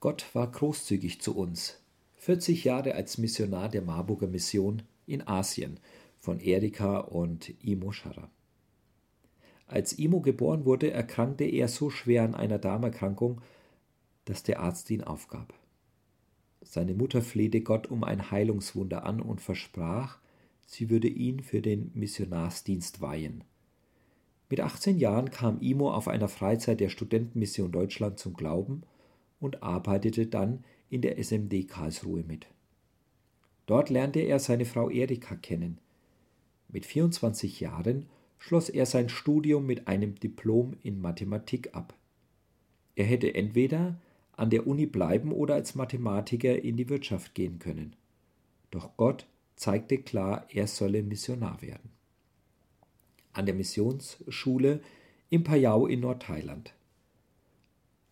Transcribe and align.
Gott 0.00 0.32
war 0.32 0.48
großzügig 0.48 1.20
zu 1.20 1.36
uns. 1.36 1.80
40 2.18 2.62
Jahre 2.62 2.94
als 2.94 3.18
Missionar 3.18 3.68
der 3.68 3.82
Marburger 3.82 4.28
Mission 4.28 4.82
in 5.06 5.26
Asien 5.26 5.80
von 6.18 6.38
Erika 6.38 6.98
und 6.98 7.52
Imo 7.64 7.90
Scharrer. 7.90 8.30
Als 9.66 9.98
Imo 9.98 10.20
geboren 10.20 10.64
wurde, 10.64 10.92
erkrankte 10.92 11.44
er 11.44 11.66
so 11.66 11.90
schwer 11.90 12.22
an 12.22 12.36
einer 12.36 12.58
Darmerkrankung, 12.58 13.40
dass 14.24 14.44
der 14.44 14.60
Arzt 14.60 14.88
ihn 14.90 15.02
aufgab. 15.02 15.52
Seine 16.60 16.94
Mutter 16.94 17.20
flehte 17.20 17.60
Gott 17.60 17.88
um 17.88 18.04
ein 18.04 18.30
Heilungswunder 18.30 19.04
an 19.04 19.20
und 19.20 19.40
versprach, 19.40 20.18
sie 20.66 20.90
würde 20.90 21.08
ihn 21.08 21.40
für 21.40 21.60
den 21.60 21.90
Missionarsdienst 21.94 23.00
weihen. 23.00 23.42
Mit 24.48 24.60
18 24.60 24.98
Jahren 24.98 25.30
kam 25.30 25.60
Imo 25.60 25.92
auf 25.92 26.06
einer 26.06 26.28
Freizeit 26.28 26.78
der 26.78 26.88
Studentenmission 26.88 27.72
Deutschland 27.72 28.18
zum 28.18 28.34
Glauben 28.34 28.82
und 29.40 29.62
arbeitete 29.62 30.26
dann 30.26 30.64
in 30.90 31.02
der 31.02 31.22
SMD 31.22 31.68
Karlsruhe 31.68 32.22
mit. 32.22 32.46
Dort 33.66 33.90
lernte 33.90 34.20
er 34.20 34.38
seine 34.38 34.64
Frau 34.64 34.88
Erika 34.88 35.36
kennen. 35.36 35.78
Mit 36.68 36.86
24 36.86 37.60
Jahren 37.60 38.06
schloss 38.38 38.68
er 38.68 38.86
sein 38.86 39.08
Studium 39.08 39.66
mit 39.66 39.88
einem 39.88 40.14
Diplom 40.14 40.74
in 40.82 41.00
Mathematik 41.00 41.74
ab. 41.74 41.94
Er 42.94 43.04
hätte 43.04 43.34
entweder 43.34 44.00
an 44.32 44.50
der 44.50 44.66
Uni 44.66 44.86
bleiben 44.86 45.32
oder 45.32 45.54
als 45.54 45.74
Mathematiker 45.74 46.62
in 46.62 46.76
die 46.76 46.88
Wirtschaft 46.88 47.34
gehen 47.34 47.58
können. 47.58 47.96
Doch 48.70 48.96
Gott 48.96 49.26
zeigte 49.56 49.98
klar, 49.98 50.46
er 50.50 50.66
solle 50.66 51.02
Missionar 51.02 51.60
werden. 51.60 51.90
An 53.32 53.46
der 53.46 53.54
Missionsschule 53.54 54.80
im 55.30 55.44
Payau 55.44 55.86
in 55.86 56.00
Nordthailand. 56.00 56.74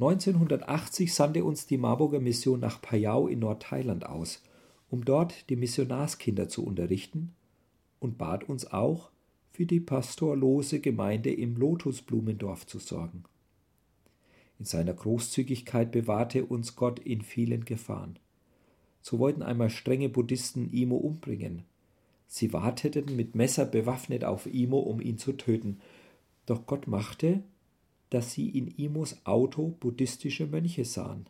1980 0.00 1.12
sandte 1.12 1.44
uns 1.44 1.66
die 1.66 1.76
Marburger 1.76 2.20
Mission 2.20 2.58
nach 2.58 2.80
Payau 2.80 3.28
in 3.28 3.40
Nordthailand 3.40 4.06
aus, 4.06 4.42
um 4.88 5.04
dort 5.04 5.50
die 5.50 5.56
Missionarskinder 5.56 6.48
zu 6.48 6.64
unterrichten 6.64 7.34
und 7.98 8.16
bat 8.16 8.48
uns 8.48 8.72
auch, 8.72 9.10
für 9.52 9.66
die 9.66 9.80
pastorlose 9.80 10.80
Gemeinde 10.80 11.30
im 11.30 11.54
Lotusblumendorf 11.54 12.66
zu 12.66 12.78
sorgen. 12.78 13.24
In 14.58 14.64
seiner 14.64 14.94
Großzügigkeit 14.94 15.92
bewahrte 15.92 16.46
uns 16.46 16.76
Gott 16.76 16.98
in 16.98 17.20
vielen 17.20 17.66
Gefahren. 17.66 18.18
So 19.02 19.18
wollten 19.18 19.42
einmal 19.42 19.68
strenge 19.68 20.08
Buddhisten 20.08 20.72
Imo 20.72 20.96
umbringen. 20.96 21.64
Sie 22.26 22.54
warteten 22.54 23.16
mit 23.16 23.34
Messer 23.34 23.66
bewaffnet 23.66 24.24
auf 24.24 24.46
Imo, 24.46 24.78
um 24.78 25.00
ihn 25.00 25.18
zu 25.18 25.32
töten. 25.32 25.80
Doch 26.46 26.64
Gott 26.64 26.86
machte, 26.86 27.42
dass 28.10 28.32
sie 28.32 28.48
in 28.48 28.68
Imos 28.68 29.24
Auto 29.24 29.74
buddhistische 29.80 30.46
Mönche 30.46 30.84
sahen. 30.84 31.26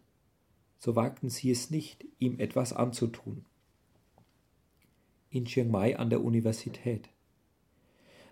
So 0.78 0.96
wagten 0.96 1.28
sie 1.28 1.50
es 1.50 1.70
nicht, 1.70 2.06
ihm 2.18 2.38
etwas 2.38 2.72
anzutun. 2.72 3.44
In 5.30 5.44
Chiang 5.44 5.70
Mai 5.70 5.98
an 5.98 6.10
der 6.10 6.24
Universität. 6.24 7.08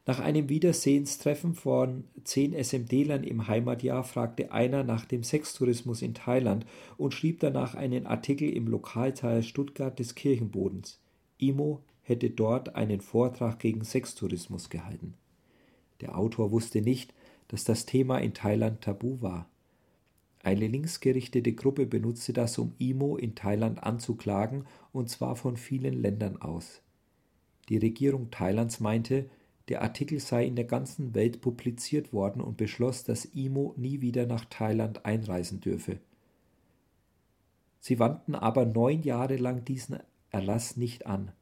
Nach 0.07 0.21
einem 0.21 0.49
Wiedersehenstreffen 0.49 1.55
von 1.55 2.05
zehn 2.25 2.55
SMD-Lern 2.55 3.25
im 3.25 3.47
Heimatjahr 3.47 4.03
fragte 4.05 4.51
einer 4.53 4.83
nach 4.83 5.05
dem 5.05 5.23
Sextourismus 5.23 6.01
in 6.01 6.15
Thailand 6.15 6.65
und 6.97 7.13
schrieb 7.13 7.41
danach 7.41 7.75
einen 7.75 8.07
Artikel 8.07 8.49
im 8.49 8.69
Lokalteil 8.69 9.43
Stuttgart 9.43 9.99
des 9.99 10.15
Kirchenbodens. 10.15 10.99
Imo 11.37 11.83
hätte 12.01 12.31
dort 12.31 12.75
einen 12.75 13.03
Vortrag 13.03 13.59
gegen 13.59 13.85
Sextourismus 13.85 14.71
gehalten. 14.71 15.13
Der 16.01 16.17
Autor 16.17 16.53
wusste 16.53 16.81
nicht, 16.81 17.13
dass 17.49 17.65
das 17.65 17.87
Thema 17.87 18.19
in 18.19 18.35
Thailand 18.35 18.83
tabu 18.83 19.21
war. 19.21 19.49
Eine 20.43 20.69
linksgerichtete 20.69 21.53
Gruppe 21.53 21.87
benutzte 21.87 22.33
das, 22.33 22.59
um 22.59 22.75
IMO 22.79 23.17
in 23.17 23.35
Thailand 23.35 23.83
anzuklagen, 23.83 24.65
und 24.93 25.11
zwar 25.11 25.37
von 25.37 25.57
vielen 25.57 25.95
Ländern 25.95 26.41
aus. 26.41 26.81
Die 27.69 27.77
Regierung 27.77 28.31
Thailands 28.31 28.81
meinte, 28.81 29.29
der 29.69 29.83
Artikel 29.83 30.21
sei 30.21 30.47
in 30.47 30.57
der 30.57 30.65
ganzen 30.65 31.15
Welt 31.15 31.41
publiziert 31.41 32.13
worden 32.13 32.41
und 32.41 32.57
beschloss, 32.57 33.05
dass 33.05 33.27
IMO 33.27 33.75
nie 33.77 34.01
wieder 34.01 34.27
nach 34.27 34.47
Thailand 34.47 35.05
einreisen 35.05 35.61
dürfe. 35.61 35.99
Sie 37.81 37.99
wandten 37.99 38.35
aber 38.35 38.65
neun 38.65 39.03
Jahre 39.03 39.37
lang 39.37 39.65
diesen 39.65 39.99
Erlass 40.31 40.77
nicht 40.77 41.07
an. 41.07 41.33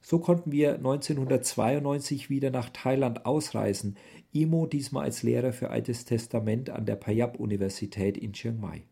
So 0.00 0.18
konnten 0.18 0.52
wir 0.52 0.74
1992 0.74 2.30
wieder 2.30 2.50
nach 2.50 2.70
Thailand 2.70 3.26
ausreisen, 3.26 3.96
Imo 4.32 4.66
diesmal 4.66 5.04
als 5.04 5.22
Lehrer 5.22 5.52
für 5.52 5.70
Altes 5.70 6.04
Testament 6.04 6.70
an 6.70 6.86
der 6.86 6.96
Payap-Universität 6.96 8.16
in 8.16 8.32
Chiang 8.32 8.60
Mai. 8.60 8.84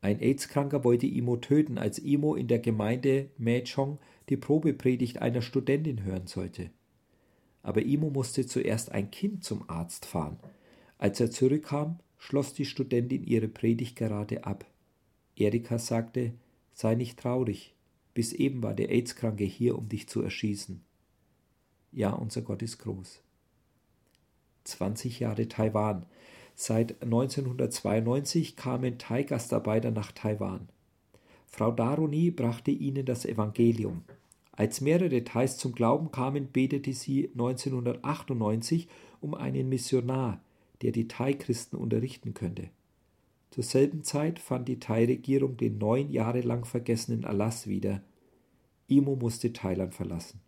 Ein 0.00 0.20
AIDS-Kranker 0.20 0.84
wollte 0.84 1.06
Imo 1.06 1.36
töten, 1.36 1.78
als 1.78 1.98
Imo 1.98 2.34
in 2.34 2.48
der 2.48 2.60
Gemeinde 2.60 3.30
Mechong 3.36 3.98
die 4.28 4.36
Probepredigt 4.36 5.20
einer 5.20 5.42
Studentin 5.42 6.04
hören 6.04 6.26
sollte. 6.26 6.70
Aber 7.62 7.82
Imo 7.82 8.10
musste 8.10 8.46
zuerst 8.46 8.92
ein 8.92 9.10
Kind 9.10 9.42
zum 9.42 9.68
Arzt 9.68 10.06
fahren. 10.06 10.38
Als 10.98 11.18
er 11.20 11.30
zurückkam, 11.30 11.98
schloss 12.18 12.54
die 12.54 12.64
Studentin 12.64 13.24
ihre 13.24 13.48
Predigt 13.48 13.96
gerade 13.96 14.44
ab. 14.44 14.64
Erika 15.36 15.78
sagte, 15.78 16.32
sei 16.72 16.94
nicht 16.94 17.18
traurig, 17.18 17.74
bis 18.18 18.32
eben 18.32 18.64
war 18.64 18.74
der 18.74 18.90
AIDS-Kranke 18.90 19.44
hier, 19.44 19.78
um 19.78 19.88
dich 19.88 20.08
zu 20.08 20.20
erschießen. 20.22 20.82
Ja, 21.92 22.10
unser 22.10 22.42
Gott 22.42 22.62
ist 22.62 22.78
groß. 22.78 23.22
20 24.64 25.20
Jahre 25.20 25.46
Taiwan. 25.46 26.04
Seit 26.56 27.00
1992 27.00 28.56
kamen 28.56 28.98
Thai-Gastarbeiter 28.98 29.92
nach 29.92 30.10
Taiwan. 30.10 30.68
Frau 31.46 31.70
Daruni 31.70 32.32
brachte 32.32 32.72
ihnen 32.72 33.06
das 33.06 33.24
Evangelium. 33.24 34.02
Als 34.50 34.80
mehrere 34.80 35.22
Thais 35.22 35.56
zum 35.56 35.72
Glauben 35.72 36.10
kamen, 36.10 36.48
betete 36.50 36.94
sie 36.94 37.28
1998 37.34 38.88
um 39.20 39.34
einen 39.34 39.68
Missionar, 39.68 40.42
der 40.82 40.90
die 40.90 41.06
Thai-Christen 41.06 41.76
unterrichten 41.76 42.34
könnte. 42.34 42.70
Zur 43.50 43.64
selben 43.64 44.04
Zeit 44.04 44.38
fand 44.38 44.68
die 44.68 44.78
Thai-Regierung 44.78 45.56
den 45.56 45.78
neun 45.78 46.10
Jahre 46.10 46.40
lang 46.42 46.64
vergessenen 46.64 47.24
Erlass 47.24 47.66
wieder. 47.66 48.02
Imo 48.88 49.16
musste 49.16 49.52
Thailand 49.52 49.94
verlassen. 49.94 50.40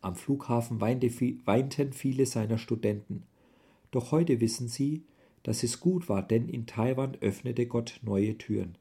Am 0.00 0.16
Flughafen 0.16 0.80
weinten 0.80 1.92
viele 1.92 2.26
seiner 2.26 2.58
Studenten. 2.58 3.22
Doch 3.90 4.10
heute 4.10 4.40
wissen 4.40 4.68
sie, 4.68 5.04
dass 5.42 5.62
es 5.62 5.80
gut 5.80 6.08
war, 6.08 6.22
denn 6.22 6.48
in 6.48 6.66
Taiwan 6.66 7.16
öffnete 7.20 7.66
Gott 7.66 8.00
neue 8.02 8.36
Türen. 8.36 8.76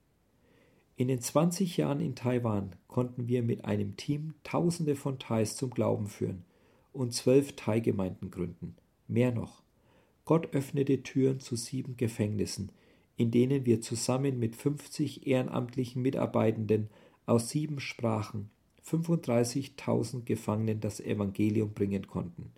In 0.96 1.08
den 1.08 1.22
20 1.22 1.78
Jahren 1.78 2.00
in 2.00 2.16
Taiwan 2.16 2.76
konnten 2.88 3.28
wir 3.28 3.44
mit 3.44 3.66
einem 3.66 3.98
Team 3.98 4.34
Tausende 4.44 4.96
von 4.96 5.20
Thais 5.20 5.56
zum 5.56 5.72
Glauben 5.72 6.08
führen 6.08 6.44
und 6.94 7.14
zwölf 7.14 7.56
Thai-Gemeinden 7.56 8.30
gründen. 8.30 8.76
Mehr 9.08 9.32
noch. 9.32 9.64
Gott 10.26 10.54
öffnete 10.54 11.02
Türen 11.04 11.40
zu 11.40 11.56
sieben 11.56 11.98
Gefängnissen, 11.98 12.72
in 13.22 13.30
denen 13.30 13.68
wir 13.68 13.82
zusammen 13.82 14.40
mit 14.40 14.56
50 14.56 15.28
ehrenamtlichen 15.28 16.02
Mitarbeitenden 16.02 16.90
aus 17.28 17.50
sieben 17.50 17.80
Sprachen 17.80 18.50
35.000 18.84 20.24
Gefangenen 20.24 20.80
das 20.80 21.00
Evangelium 21.00 21.72
bringen 21.74 22.08
konnten. 22.08 22.52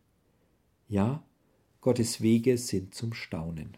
Ja, 0.88 1.22
Gottes 1.82 2.22
Wege 2.22 2.58
sind 2.58 2.96
zum 2.96 3.14
Staunen. 3.14 3.76